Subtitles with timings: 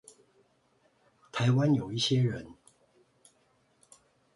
[1.31, 2.55] 台灣有一些人